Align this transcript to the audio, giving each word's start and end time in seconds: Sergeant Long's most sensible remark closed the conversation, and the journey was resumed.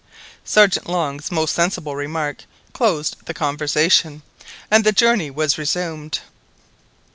Sergeant 0.43 0.89
Long's 0.89 1.31
most 1.31 1.53
sensible 1.53 1.95
remark 1.95 2.45
closed 2.73 3.17
the 3.27 3.35
conversation, 3.35 4.23
and 4.71 4.83
the 4.83 4.91
journey 4.91 5.29
was 5.29 5.59
resumed. 5.59 6.21